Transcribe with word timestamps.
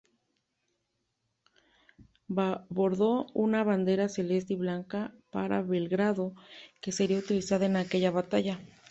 Bordó 2.27 3.27
una 3.35 3.63
bandera 3.63 4.09
celeste 4.09 4.53
y 4.53 4.55
blanca 4.55 5.13
para 5.29 5.61
Belgrano, 5.61 6.33
que 6.81 6.91
sería 6.91 7.19
utilizada 7.19 7.67
en 7.67 7.75
aquella 7.75 8.09
batalla. 8.09 8.59